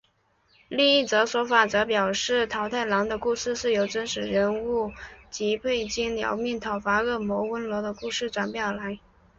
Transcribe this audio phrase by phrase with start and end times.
[0.67, 4.91] 另一则说法则表示桃太郎的故事是由真实人物
[5.29, 8.97] 吉备津彦命讨伐恶鬼温罗的故事转变而来。